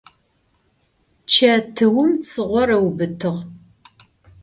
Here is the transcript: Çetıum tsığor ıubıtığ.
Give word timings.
Çetıum 1.31 2.11
tsığor 2.23 2.69
ıubıtığ. 2.77 3.35